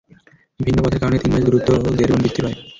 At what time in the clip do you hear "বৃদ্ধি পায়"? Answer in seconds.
2.23-2.57